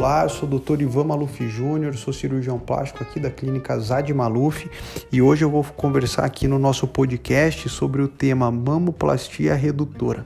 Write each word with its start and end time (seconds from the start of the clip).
Olá, 0.00 0.22
eu 0.22 0.30
sou 0.30 0.48
o 0.48 0.58
Dr. 0.58 0.80
Ivan 0.80 1.04
Maluf 1.04 1.46
Júnior, 1.46 1.94
sou 1.94 2.10
cirurgião 2.10 2.58
plástico 2.58 3.02
aqui 3.02 3.20
da 3.20 3.30
clínica 3.30 3.78
Zad 3.78 4.10
Maluf 4.14 4.66
e 5.12 5.20
hoje 5.20 5.44
eu 5.44 5.50
vou 5.50 5.62
conversar 5.62 6.24
aqui 6.24 6.48
no 6.48 6.58
nosso 6.58 6.86
podcast 6.86 7.68
sobre 7.68 8.00
o 8.00 8.08
tema 8.08 8.50
mamoplastia 8.50 9.54
redutora. 9.54 10.24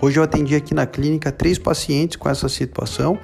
Hoje 0.00 0.18
eu 0.18 0.24
atendi 0.24 0.56
aqui 0.56 0.74
na 0.74 0.86
clínica 0.86 1.30
três 1.30 1.56
pacientes 1.56 2.16
com 2.16 2.28
essa 2.28 2.48
situação 2.48 3.16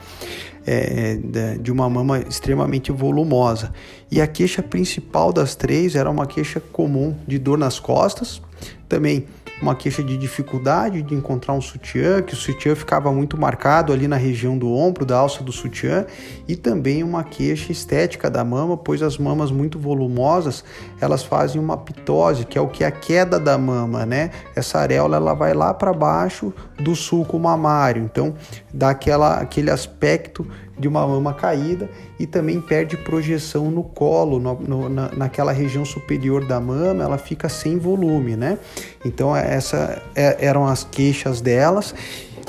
é, 0.65 1.19
de 1.61 1.73
uma 1.73 1.91
mama 1.91 2.21
extremamente 2.21 2.93
volumosa. 2.93 3.73
E 4.09 4.21
a 4.21 4.29
queixa 4.29 4.63
principal 4.63 5.33
das 5.33 5.57
três 5.57 5.97
era 5.97 6.09
uma 6.09 6.27
queixa 6.27 6.61
comum 6.61 7.17
de 7.27 7.41
dor 7.41 7.59
nas 7.59 7.81
costas, 7.81 8.41
também 8.89 9.27
uma 9.61 9.75
queixa 9.75 10.03
de 10.03 10.17
dificuldade 10.17 11.03
de 11.03 11.15
encontrar 11.15 11.55
um 11.55 11.61
sutiã, 11.61 12.23
que 12.23 12.35
o 12.35 12.37
sutiã 12.37 12.75
ficava 12.75 13.13
muito 13.13 13.39
marcado 13.39 13.93
ali 13.93 14.09
na 14.09 14.17
região 14.17 14.57
do 14.57 14.73
ombro, 14.73 15.05
da 15.05 15.19
alça 15.19 15.43
do 15.43 15.53
sutiã, 15.53 16.07
e 16.49 16.57
também 16.57 17.03
uma 17.03 17.23
queixa 17.23 17.71
estética 17.71 18.31
da 18.31 18.43
mama, 18.43 18.77
pois 18.77 19.03
as 19.03 19.19
mamas 19.19 19.51
muito 19.51 19.79
volumosas, 19.79 20.65
elas 21.01 21.23
fazem 21.23 21.61
uma 21.61 21.77
pitose, 21.77 22.47
que 22.47 22.57
é 22.57 22.61
o 22.61 22.69
que 22.69 22.85
é 22.85 22.87
a 22.87 22.91
queda 22.91 23.39
da 23.39 23.59
mama, 23.59 24.07
né? 24.07 24.31
Essa 24.57 24.79
areola 24.79 25.17
ela 25.17 25.35
vai 25.35 25.53
lá 25.53 25.75
para 25.75 25.93
baixo 25.93 26.53
do 26.79 26.97
sulco 26.97 27.39
mamário, 27.39 28.03
então 28.03 28.35
dá 28.73 28.91
aquela, 28.91 29.35
aquele 29.35 29.71
aspecto 29.71 30.47
de 30.81 30.89
uma 30.89 31.07
mama 31.07 31.35
caída 31.35 31.89
e 32.19 32.27
também 32.27 32.61
perde 32.61 32.97
projeção 32.97 33.71
no 33.71 33.85
colo, 33.85 34.39
no, 34.39 34.55
no, 34.55 34.89
na, 34.89 35.11
naquela 35.15 35.53
região 35.53 35.85
superior 35.85 36.47
da 36.47 36.59
mama, 36.59 37.05
ela 37.05 37.19
fica 37.19 37.49
sem 37.49 37.79
volume, 37.79 38.35
né? 38.35 38.59
Então, 39.05 39.37
essa 39.37 40.03
é, 40.15 40.45
eram 40.45 40.67
as 40.67 40.83
queixas 40.83 41.41
delas, 41.41 41.95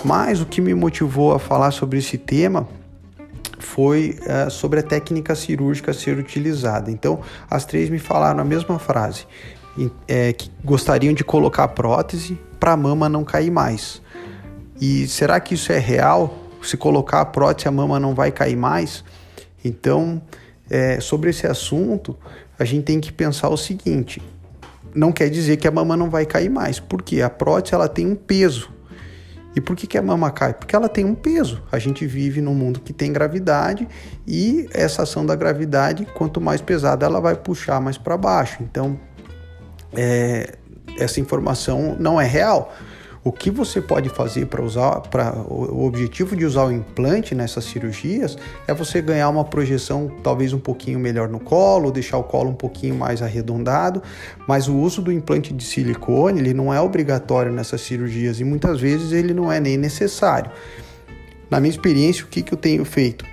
mas 0.04 0.42
o 0.42 0.46
que 0.46 0.62
me 0.62 0.74
motivou 0.74 1.34
a 1.34 1.40
falar 1.40 1.72
sobre 1.72 2.00
esse 2.00 2.18
tema 2.18 2.68
foi 3.60 4.18
é, 4.26 4.50
sobre 4.50 4.80
a 4.80 4.84
técnica 4.84 5.36
cirúrgica 5.36 5.92
a 5.92 5.94
ser 5.94 6.18
utilizada. 6.18 6.90
Então, 6.90 7.20
as 7.50 7.66
três 7.66 7.90
me 7.90 8.00
falaram 8.00 8.40
a 8.40 8.46
mesma 8.46 8.80
frase, 8.80 9.28
é, 10.08 10.34
que 10.34 10.50
gostariam 10.64 11.14
de 11.14 11.24
colocar 11.24 11.68
prótese 11.70 12.40
para 12.60 12.72
a 12.72 12.78
mama 12.78 13.10
não 13.10 13.24
cair 13.24 13.52
mais. 13.52 14.02
E 14.80 15.08
será 15.08 15.40
que 15.40 15.54
isso 15.54 15.72
é 15.72 15.78
real? 15.78 16.41
Se 16.64 16.78
colocar 16.78 17.22
a 17.22 17.26
prótese, 17.26 17.68
a 17.68 17.72
mama 17.72 18.00
não 18.00 18.14
vai 18.14 18.32
cair 18.32 18.56
mais. 18.56 19.04
Então, 19.64 20.22
é, 20.70 21.00
sobre 21.00 21.30
esse 21.30 21.46
assunto, 21.46 22.18
a 22.58 22.66
gente 22.66 22.84
tem 22.86 23.00
que 23.00 23.12
pensar 23.12 23.50
o 23.50 23.58
seguinte: 23.58 24.22
não 24.94 25.12
quer 25.12 25.30
dizer 25.30 25.58
que 25.58 25.68
a 25.68 25.72
mama 25.72 25.98
não 25.98 26.10
vai 26.10 26.26
cair 26.26 26.50
mais, 26.50 26.80
porque 26.80 27.22
a 27.22 27.30
prótese 27.30 27.76
ela 27.76 27.88
tem 27.88 28.08
um 28.08 28.16
peso. 28.16 28.70
E 29.54 29.60
por 29.60 29.76
que, 29.76 29.86
que 29.86 29.98
a 29.98 30.02
mama 30.02 30.32
cai? 30.32 30.54
Porque 30.54 30.76
ela 30.76 30.88
tem 30.88 31.04
um 31.04 31.14
peso. 31.14 31.62
A 31.72 31.78
gente 31.78 32.06
vive 32.06 32.42
num 32.42 32.54
mundo 32.54 32.80
que 32.80 32.94
tem 32.94 33.12
gravidade 33.12 33.88
e 34.26 34.70
essa 34.74 35.04
ação 35.04 35.26
da 35.26 35.36
gravidade, 35.36 36.08
quanto 36.14 36.40
mais 36.40 36.62
pesada, 36.62 37.06
ela 37.06 37.20
vai 37.20 37.36
puxar 37.36 37.82
mais 37.82 37.98
para 37.98 38.16
baixo. 38.16 38.60
Então, 38.62 38.98
é, 39.94 40.56
essa 40.98 41.20
informação 41.20 41.98
não 42.00 42.20
é 42.20 42.26
real. 42.26 42.74
O 43.24 43.32
que 43.32 43.52
você 43.52 43.80
pode 43.80 44.10
fazer 44.10 44.48
para 44.48 44.64
usar, 44.64 45.00
para 45.02 45.36
o 45.48 45.86
objetivo 45.86 46.36
de 46.36 46.44
usar 46.44 46.66
o 46.66 46.72
implante 46.72 47.36
nessas 47.36 47.66
cirurgias 47.66 48.36
é 48.68 48.74
você 48.74 49.00
ganhar 49.00 49.30
uma 49.30 49.46
projeção 49.46 50.12
talvez 50.24 50.54
um 50.54 50.60
pouquinho 50.60 50.98
melhor 50.98 51.30
no 51.30 51.40
colo, 51.40 51.92
deixar 51.92 52.18
o 52.18 52.24
colo 52.24 52.50
um 52.50 52.56
pouquinho 52.56 52.96
mais 52.96 53.22
arredondado, 53.22 54.02
mas 54.48 54.68
o 54.68 54.76
uso 54.76 55.04
do 55.04 55.12
implante 55.12 55.54
de 55.54 55.64
silicone 55.64 56.40
ele 56.40 56.52
não 56.52 56.74
é 56.74 56.82
obrigatório 56.82 57.52
nessas 57.52 57.82
cirurgias 57.82 58.40
e 58.40 58.44
muitas 58.44 58.82
vezes 58.82 59.12
ele 59.12 59.36
não 59.36 59.52
é 59.52 59.60
nem 59.60 59.78
necessário. 59.78 60.50
Na 61.48 61.60
minha 61.60 61.70
experiência, 61.70 62.26
o 62.26 62.28
que, 62.28 62.42
que 62.42 62.54
eu 62.54 62.58
tenho 62.58 62.84
feito? 62.84 63.24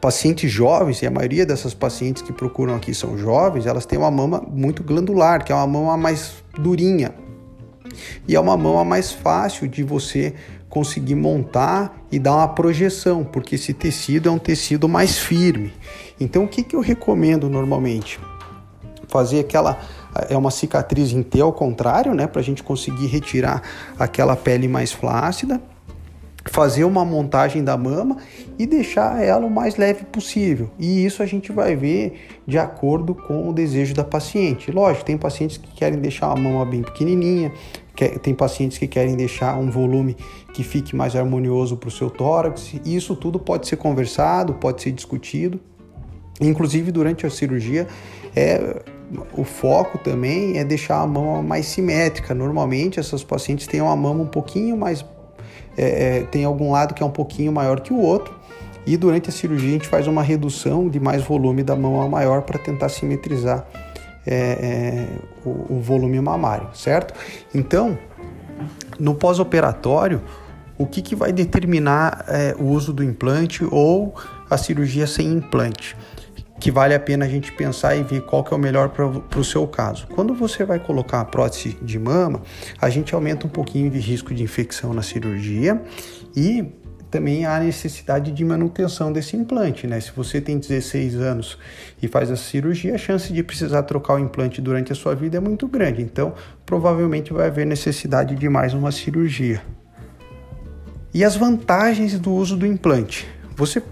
pacientes 0.00 0.50
jovens, 0.50 1.00
e 1.00 1.06
a 1.06 1.10
maioria 1.12 1.46
dessas 1.46 1.74
pacientes 1.74 2.22
que 2.22 2.32
procuram 2.32 2.74
aqui 2.74 2.92
são 2.92 3.16
jovens, 3.16 3.66
elas 3.66 3.86
têm 3.86 3.96
uma 3.96 4.10
mama 4.10 4.42
muito 4.50 4.82
glandular, 4.82 5.44
que 5.44 5.52
é 5.52 5.54
uma 5.54 5.66
mama 5.66 5.96
mais 5.96 6.42
durinha, 6.58 7.14
e 8.26 8.34
é 8.34 8.40
uma 8.40 8.56
mão 8.56 8.82
mais 8.84 9.12
fácil 9.12 9.68
de 9.68 9.82
você 9.82 10.34
conseguir 10.68 11.14
montar 11.14 12.04
e 12.10 12.18
dar 12.18 12.34
uma 12.34 12.48
projeção, 12.48 13.24
porque 13.24 13.56
esse 13.56 13.74
tecido 13.74 14.28
é 14.28 14.32
um 14.32 14.38
tecido 14.38 14.88
mais 14.88 15.18
firme. 15.18 15.72
Então, 16.18 16.44
o 16.44 16.48
que, 16.48 16.62
que 16.62 16.74
eu 16.74 16.80
recomendo 16.80 17.48
normalmente? 17.48 18.18
Fazer 19.06 19.40
aquela 19.40 19.78
é 20.28 20.36
uma 20.36 20.50
cicatriz 20.50 21.12
em 21.12 21.22
T 21.22 21.40
ao 21.40 21.52
contrário, 21.52 22.14
né, 22.14 22.26
para 22.26 22.40
a 22.40 22.44
gente 22.44 22.62
conseguir 22.62 23.06
retirar 23.06 23.62
aquela 23.98 24.34
pele 24.34 24.68
mais 24.68 24.92
flácida 24.92 25.60
fazer 26.44 26.84
uma 26.84 27.04
montagem 27.04 27.62
da 27.62 27.76
mama 27.76 28.16
e 28.58 28.66
deixar 28.66 29.22
ela 29.22 29.46
o 29.46 29.50
mais 29.50 29.76
leve 29.76 30.04
possível. 30.04 30.70
E 30.78 31.04
isso 31.04 31.22
a 31.22 31.26
gente 31.26 31.52
vai 31.52 31.76
ver 31.76 32.20
de 32.46 32.58
acordo 32.58 33.14
com 33.14 33.48
o 33.48 33.52
desejo 33.52 33.94
da 33.94 34.04
paciente. 34.04 34.70
Lógico, 34.70 35.04
tem 35.04 35.16
pacientes 35.16 35.56
que 35.56 35.72
querem 35.72 35.98
deixar 35.98 36.32
a 36.32 36.36
mama 36.36 36.64
bem 36.64 36.82
pequenininha, 36.82 37.52
tem 38.22 38.34
pacientes 38.34 38.78
que 38.78 38.86
querem 38.86 39.14
deixar 39.14 39.58
um 39.58 39.70
volume 39.70 40.16
que 40.52 40.62
fique 40.62 40.96
mais 40.96 41.14
harmonioso 41.14 41.76
para 41.76 41.88
o 41.88 41.90
seu 41.90 42.10
tórax. 42.10 42.74
E 42.84 42.96
isso 42.96 43.14
tudo 43.14 43.38
pode 43.38 43.66
ser 43.66 43.76
conversado, 43.76 44.54
pode 44.54 44.82
ser 44.82 44.92
discutido. 44.92 45.60
Inclusive 46.40 46.90
durante 46.90 47.26
a 47.26 47.30
cirurgia, 47.30 47.86
é 48.34 48.82
o 49.36 49.44
foco 49.44 49.98
também 49.98 50.58
é 50.58 50.64
deixar 50.64 51.00
a 51.00 51.06
mama 51.06 51.42
mais 51.42 51.66
simétrica. 51.66 52.34
Normalmente 52.34 52.98
essas 52.98 53.22
pacientes 53.22 53.66
têm 53.66 53.80
uma 53.80 53.94
mama 53.94 54.22
um 54.22 54.26
pouquinho 54.26 54.76
mais 54.76 55.04
é, 55.76 56.18
é, 56.18 56.22
tem 56.24 56.44
algum 56.44 56.72
lado 56.72 56.94
que 56.94 57.02
é 57.02 57.06
um 57.06 57.10
pouquinho 57.10 57.52
maior 57.52 57.80
que 57.80 57.92
o 57.92 57.98
outro. 57.98 58.34
E 58.84 58.96
durante 58.96 59.28
a 59.28 59.32
cirurgia 59.32 59.68
a 59.68 59.72
gente 59.72 59.88
faz 59.88 60.06
uma 60.06 60.22
redução 60.22 60.88
de 60.88 60.98
mais 60.98 61.22
volume 61.22 61.62
da 61.62 61.76
mama 61.76 62.08
maior 62.08 62.42
para 62.42 62.58
tentar 62.58 62.88
simetrizar 62.88 63.64
é, 64.26 64.36
é, 64.36 65.08
o, 65.44 65.76
o, 65.76 65.80
volume 65.80 66.20
mamário, 66.20 66.68
certo? 66.74 67.14
Então, 67.54 67.98
no 68.98 69.14
pós-operatório, 69.14 70.22
o 70.78 70.86
que, 70.86 71.02
que 71.02 71.14
vai 71.14 71.32
determinar 71.32 72.24
é, 72.28 72.54
o 72.58 72.64
uso 72.64 72.92
do 72.92 73.02
implante 73.02 73.66
ou 73.70 74.14
a 74.48 74.56
cirurgia 74.56 75.06
sem 75.06 75.26
implante? 75.28 75.96
que 76.62 76.70
vale 76.70 76.94
a 76.94 77.00
pena 77.00 77.24
a 77.24 77.28
gente 77.28 77.50
pensar 77.50 77.96
e 77.96 78.04
ver 78.04 78.20
qual 78.22 78.44
que 78.44 78.54
é 78.54 78.56
o 78.56 78.60
melhor 78.60 78.90
para 78.90 79.40
o 79.40 79.42
seu 79.42 79.66
caso. 79.66 80.06
Quando 80.14 80.32
você 80.32 80.64
vai 80.64 80.78
colocar 80.78 81.20
a 81.20 81.24
prótese 81.24 81.76
de 81.82 81.98
mama, 81.98 82.40
a 82.80 82.88
gente 82.88 83.12
aumenta 83.12 83.48
um 83.48 83.50
pouquinho 83.50 83.90
de 83.90 83.98
risco 83.98 84.32
de 84.32 84.44
infecção 84.44 84.94
na 84.94 85.02
cirurgia 85.02 85.82
e 86.36 86.72
também 87.12 87.44
há 87.44 87.60
necessidade 87.60 88.32
de 88.32 88.42
manutenção 88.42 89.12
desse 89.12 89.36
implante, 89.36 89.86
né? 89.86 90.00
Se 90.00 90.10
você 90.16 90.40
tem 90.40 90.58
16 90.58 91.16
anos 91.16 91.58
e 92.02 92.08
faz 92.08 92.30
a 92.30 92.36
cirurgia, 92.36 92.94
a 92.94 92.98
chance 92.98 93.30
de 93.30 93.42
precisar 93.42 93.82
trocar 93.82 94.14
o 94.14 94.18
implante 94.18 94.62
durante 94.62 94.92
a 94.92 94.94
sua 94.94 95.14
vida 95.14 95.36
é 95.36 95.40
muito 95.40 95.68
grande. 95.68 96.00
Então, 96.00 96.32
provavelmente 96.64 97.30
vai 97.30 97.48
haver 97.48 97.66
necessidade 97.66 98.34
de 98.34 98.48
mais 98.48 98.72
uma 98.72 98.90
cirurgia. 98.90 99.62
E 101.12 101.22
as 101.22 101.36
vantagens 101.36 102.18
do 102.18 102.32
uso 102.32 102.56
do 102.56 102.66
implante? 102.66 103.28
Você 103.56 103.82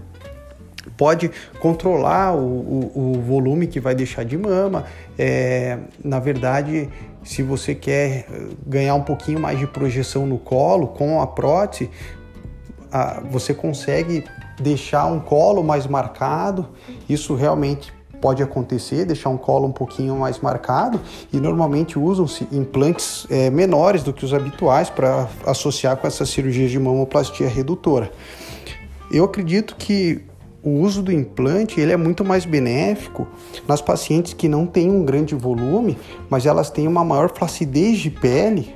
pode 0.97 1.29
controlar 1.59 2.35
o, 2.35 2.39
o, 2.39 2.91
o, 2.95 3.21
volume 3.21 3.67
que 3.67 3.79
vai 3.79 3.93
deixar 3.93 4.25
de 4.25 4.35
mama. 4.35 4.85
É, 5.15 5.77
na 6.03 6.17
verdade, 6.17 6.89
se 7.23 7.43
você 7.43 7.75
quer 7.75 8.25
ganhar 8.65 8.95
um 8.95 9.03
pouquinho 9.03 9.39
mais 9.39 9.59
de 9.59 9.67
projeção 9.67 10.25
no 10.25 10.39
colo 10.39 10.87
com 10.87 11.21
a 11.21 11.27
prótese, 11.27 11.91
você 13.29 13.53
consegue 13.53 14.23
deixar 14.59 15.05
um 15.05 15.19
colo 15.19 15.63
mais 15.63 15.87
marcado. 15.87 16.67
Isso 17.09 17.35
realmente 17.35 17.93
pode 18.21 18.43
acontecer, 18.43 19.03
deixar 19.03 19.29
um 19.29 19.37
colo 19.37 19.67
um 19.67 19.71
pouquinho 19.71 20.15
mais 20.15 20.39
marcado 20.39 21.01
e 21.33 21.37
normalmente 21.37 21.97
usam-se 21.97 22.47
implantes 22.51 23.25
é, 23.29 23.49
menores 23.49 24.03
do 24.03 24.13
que 24.13 24.23
os 24.23 24.33
habituais 24.33 24.89
para 24.89 25.27
associar 25.45 25.97
com 25.97 26.05
essa 26.05 26.25
cirurgia 26.25 26.67
de 26.67 26.79
mamoplastia 26.79 27.49
redutora. 27.49 28.11
Eu 29.11 29.25
acredito 29.25 29.75
que 29.75 30.21
o 30.63 30.69
uso 30.69 31.01
do 31.01 31.11
implante 31.11 31.81
ele 31.81 31.91
é 31.91 31.97
muito 31.97 32.23
mais 32.23 32.45
benéfico 32.45 33.27
nas 33.67 33.81
pacientes 33.81 34.33
que 34.33 34.47
não 34.47 34.67
têm 34.67 34.91
um 34.91 35.03
grande 35.03 35.33
volume, 35.33 35.97
mas 36.29 36.45
elas 36.45 36.69
têm 36.69 36.87
uma 36.87 37.03
maior 37.03 37.31
flacidez 37.35 37.97
de 37.97 38.11
pele, 38.11 38.75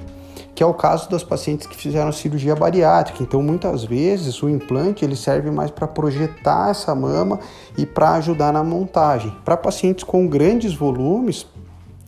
que 0.56 0.64
é 0.64 0.66
o 0.66 0.74
caso 0.74 1.10
das 1.10 1.22
pacientes 1.22 1.68
que 1.68 1.76
fizeram 1.76 2.12
cirurgia 2.14 2.56
bariátrica. 2.56 3.22
Então, 3.22 3.44
muitas 3.44 3.84
vezes 3.84 4.42
o 4.42 4.50
implante 4.50 5.04
ele 5.04 5.16
serve 5.16 5.52
mais 5.52 5.70
para 5.70 5.86
projetar 5.86 6.70
essa 6.70 6.96
mama 6.96 7.40
e 7.78 7.86
para 7.86 8.14
ajudar 8.14 8.54
na 8.54 8.64
montagem. 8.64 9.36
Para 9.44 9.58
pacientes 9.58 10.06
com 10.06 10.26
grandes 10.28 10.74
volumes, 10.74 11.46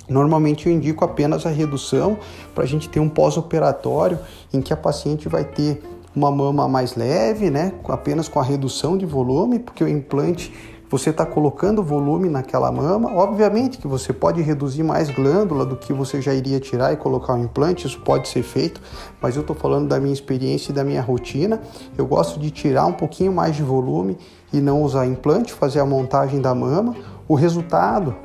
Normalmente 0.10 0.68
eu 0.68 0.74
indico 0.74 1.04
apenas 1.04 1.46
a 1.46 1.50
redução 1.50 2.18
para 2.56 2.64
a 2.64 2.66
gente 2.68 2.88
ter 2.88 3.02
um 3.02 3.10
pós-operatório 3.10 4.18
em 4.54 4.62
que 4.62 4.72
a 4.72 4.78
paciente 4.78 5.28
vai 5.28 5.44
ter 5.44 5.84
uma 6.16 6.32
mama 6.32 6.68
mais 6.68 6.96
leve, 6.96 7.50
né, 7.50 7.74
apenas 7.90 8.30
com 8.30 8.40
a 8.40 8.44
redução 8.44 8.98
de 8.98 9.06
volume, 9.06 9.60
porque 9.60 9.84
o 9.84 9.88
implante 9.88 10.52
você 10.90 11.10
está 11.10 11.26
colocando 11.26 11.84
volume 11.84 12.30
naquela 12.30 12.72
mama. 12.72 13.14
Obviamente 13.14 13.78
que 13.78 13.88
você 13.88 14.14
pode 14.14 14.42
reduzir 14.42 14.84
mais 14.84 15.10
glândula 15.10 15.66
do 15.66 15.76
que 15.76 15.92
você 15.92 16.22
já 16.22 16.34
iria 16.34 16.60
tirar 16.60 16.94
e 16.94 16.98
colocar 16.98 17.34
um 17.34 17.44
implante, 17.44 17.88
isso 17.88 18.00
pode 18.02 18.28
ser 18.28 18.44
feito, 18.44 18.82
mas 19.22 19.36
eu 19.36 19.42
estou 19.42 19.56
falando 19.56 19.88
da 19.88 20.00
minha 20.00 20.14
experiência 20.14 20.72
e 20.72 20.74
da 20.74 20.84
minha 20.84 21.02
rotina. 21.02 21.62
Eu 21.98 22.06
gosto 22.06 22.40
de 22.40 22.50
tirar 22.52 22.86
um 22.86 22.94
pouquinho 22.94 23.34
mais 23.34 23.56
de 23.56 23.64
volume 23.64 24.18
e 24.54 24.62
não 24.62 24.82
usar 24.82 25.06
implante, 25.06 25.54
fazer 25.54 25.80
a 25.80 25.86
montagem 25.86 26.40
da 26.40 26.56
mama. 26.56 26.96
O 27.28 27.36
resultado 27.36 28.16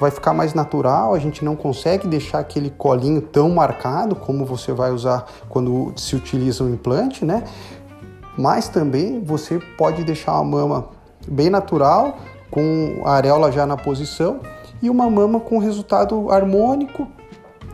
vai 0.00 0.10
ficar 0.10 0.32
mais 0.32 0.54
natural, 0.54 1.14
a 1.14 1.18
gente 1.18 1.44
não 1.44 1.56
consegue 1.56 2.06
deixar 2.06 2.38
aquele 2.38 2.70
colinho 2.70 3.20
tão 3.20 3.50
marcado 3.50 4.14
como 4.14 4.44
você 4.44 4.72
vai 4.72 4.92
usar 4.92 5.26
quando 5.48 5.92
se 5.96 6.14
utiliza 6.14 6.62
o 6.62 6.68
implante, 6.68 7.24
né? 7.24 7.42
Mas 8.36 8.68
também 8.68 9.20
você 9.20 9.58
pode 9.76 10.04
deixar 10.04 10.32
a 10.32 10.44
mama 10.44 10.97
bem 11.28 11.50
natural, 11.50 12.18
com 12.50 13.02
a 13.04 13.12
areola 13.12 13.52
já 13.52 13.66
na 13.66 13.76
posição 13.76 14.40
e 14.82 14.88
uma 14.88 15.08
mama 15.10 15.40
com 15.40 15.58
resultado 15.58 16.30
harmônico, 16.30 17.06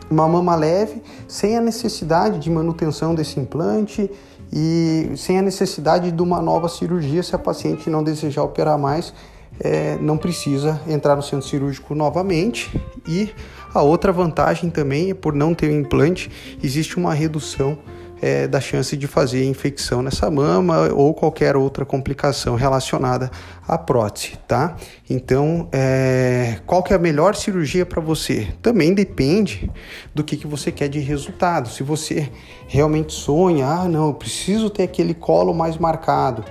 uma 0.09 0.27
mama 0.27 0.55
leve, 0.55 1.01
sem 1.27 1.57
a 1.57 1.61
necessidade 1.61 2.39
de 2.39 2.49
manutenção 2.49 3.15
desse 3.15 3.39
implante 3.39 4.09
e 4.51 5.11
sem 5.17 5.39
a 5.39 5.41
necessidade 5.41 6.11
de 6.11 6.21
uma 6.21 6.41
nova 6.41 6.69
cirurgia 6.69 7.23
se 7.23 7.35
a 7.35 7.39
paciente 7.39 7.89
não 7.89 8.03
desejar 8.03 8.43
operar 8.43 8.77
mais. 8.77 9.13
É, 9.57 9.97
não 10.01 10.17
precisa 10.17 10.81
entrar 10.85 11.15
no 11.15 11.23
centro 11.23 11.47
cirúrgico 11.47 11.95
novamente. 11.95 12.77
E 13.07 13.29
a 13.73 13.81
outra 13.81 14.11
vantagem 14.11 14.69
também 14.69 15.11
é 15.11 15.13
por 15.13 15.33
não 15.33 15.53
ter 15.53 15.71
implante, 15.71 16.29
existe 16.61 16.97
uma 16.97 17.13
redução 17.13 17.77
é, 18.25 18.47
da 18.47 18.59
chance 18.59 18.97
de 18.97 19.05
fazer 19.05 19.45
infecção 19.45 20.01
nessa 20.01 20.31
mama 20.31 20.91
ou 20.91 21.13
qualquer 21.13 21.55
outra 21.55 21.85
complicação 21.85 22.55
relacionada 22.55 23.29
à 23.67 23.77
prótese, 23.77 24.35
tá? 24.47 24.75
Então, 25.07 25.69
é, 25.71 26.57
qual 26.65 26.81
que 26.81 26.91
é 26.91 26.95
a 26.95 26.99
melhor 26.99 27.35
cirurgia 27.35 27.85
para 27.85 28.01
você? 28.01 28.47
Também 28.63 28.95
depende 28.95 29.69
do 30.15 30.23
que, 30.23 30.37
que 30.37 30.47
você 30.47 30.71
quer 30.71 30.87
de 30.87 30.97
resultado. 30.97 31.69
Se 31.69 31.83
você 31.83 32.31
realmente 32.67 33.13
sonha, 33.13 33.67
ah, 33.67 33.87
não, 33.87 34.07
eu 34.07 34.13
preciso 34.15 34.71
ter 34.71 34.81
aquele 34.81 35.13
colo 35.13 35.53
mais 35.53 35.77
marcado, 35.77 36.43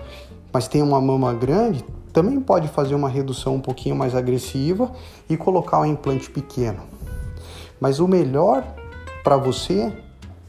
mas 0.53 0.69
tem 0.69 0.81
uma 0.81 1.01
mama 1.01 1.35
grande, 1.35 1.85
também 2.13 2.41
pode 2.41 2.69
fazer 2.69 2.95
uma 2.95 3.09
redução 3.09 3.57
um 3.57 3.61
pouquinho 3.61 3.97
mais 3.97 4.15
agressiva 4.15 4.93
e 5.29 5.37
colocar 5.37 5.81
um 5.81 5.87
implante 5.87 6.31
pequeno. 6.31 6.85
Mas 7.81 7.99
o 7.99 8.07
melhor 8.07 8.63
para 9.25 9.37
você 9.37 9.93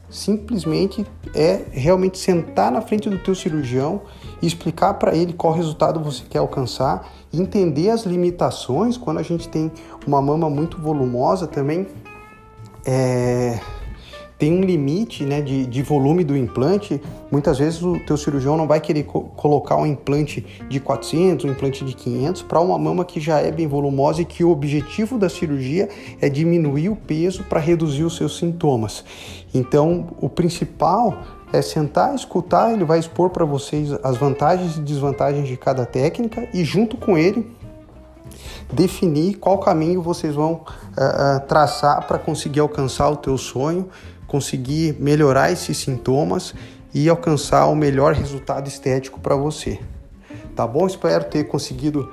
simplesmente 0.08 1.06
é 1.34 1.64
realmente 1.70 2.18
sentar 2.18 2.70
na 2.70 2.80
frente 2.80 3.10
do 3.10 3.18
teu 3.18 3.34
cirurgião 3.34 4.02
e 4.40 4.46
explicar 4.46 4.94
para 4.94 5.14
ele 5.14 5.32
qual 5.32 5.52
resultado 5.52 6.00
você 6.00 6.24
quer 6.28 6.38
alcançar, 6.38 7.08
entender 7.32 7.90
as 7.90 8.04
limitações 8.04 8.96
quando 8.96 9.18
a 9.18 9.22
gente 9.22 9.48
tem 9.48 9.70
uma 10.06 10.22
mama 10.22 10.48
muito 10.48 10.80
volumosa 10.80 11.46
também. 11.46 11.86
É, 12.84 13.58
tem 14.38 14.52
um 14.52 14.60
limite 14.60 15.24
né, 15.24 15.40
de, 15.40 15.64
de 15.66 15.82
volume 15.82 16.22
do 16.22 16.36
implante. 16.36 17.00
Muitas 17.30 17.58
vezes 17.58 17.82
o 17.82 17.98
teu 18.00 18.16
cirurgião 18.16 18.56
não 18.56 18.66
vai 18.66 18.80
querer 18.80 19.04
co 19.04 19.22
colocar 19.36 19.76
um 19.76 19.86
implante 19.86 20.44
de 20.68 20.78
400, 20.78 21.46
um 21.46 21.50
implante 21.50 21.84
de 21.84 21.94
500 21.94 22.42
para 22.42 22.60
uma 22.60 22.78
mama 22.78 23.04
que 23.04 23.18
já 23.20 23.40
é 23.40 23.50
bem 23.50 23.66
volumosa 23.66 24.22
e 24.22 24.24
que 24.24 24.44
o 24.44 24.50
objetivo 24.50 25.18
da 25.18 25.28
cirurgia 25.28 25.88
é 26.20 26.28
diminuir 26.28 26.88
o 26.90 26.96
peso 26.96 27.44
para 27.44 27.60
reduzir 27.60 28.04
os 28.04 28.16
seus 28.16 28.38
sintomas. 28.38 29.04
Então, 29.54 30.08
o 30.20 30.28
principal 30.28 31.22
é 31.52 31.62
sentar, 31.62 32.14
escutar, 32.14 32.72
ele 32.72 32.84
vai 32.84 32.98
expor 32.98 33.30
para 33.30 33.44
vocês 33.44 33.92
as 34.02 34.16
vantagens 34.16 34.76
e 34.76 34.80
desvantagens 34.80 35.48
de 35.48 35.56
cada 35.56 35.86
técnica 35.86 36.46
e 36.52 36.64
junto 36.64 36.96
com 36.96 37.16
ele 37.16 37.50
definir 38.72 39.36
qual 39.36 39.58
caminho 39.58 40.02
vocês 40.02 40.34
vão 40.34 40.54
uh, 40.54 41.46
traçar 41.46 42.06
para 42.06 42.18
conseguir 42.18 42.60
alcançar 42.60 43.08
o 43.08 43.16
teu 43.16 43.38
sonho 43.38 43.88
conseguir 44.26 44.96
melhorar 44.98 45.52
esses 45.52 45.76
sintomas 45.76 46.54
e 46.94 47.08
alcançar 47.08 47.66
o 47.66 47.74
melhor 47.74 48.14
resultado 48.14 48.68
estético 48.68 49.20
para 49.20 49.36
você. 49.36 49.78
Tá 50.54 50.66
bom? 50.66 50.86
Espero 50.86 51.24
ter 51.24 51.44
conseguido 51.44 52.12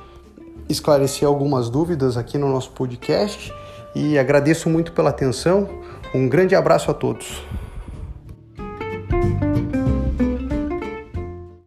esclarecer 0.68 1.28
algumas 1.28 1.70
dúvidas 1.70 2.18
aqui 2.18 2.38
no 2.38 2.50
nosso 2.50 2.72
podcast 2.72 3.54
e 3.96 4.18
agradeço 4.18 4.70
muito 4.70 4.92
pela 4.92 5.10
atenção. 5.10 5.70
Um 6.14 6.28
grande 6.28 6.56
abraço 6.56 6.92
a 6.92 6.94
todos. 6.94 7.42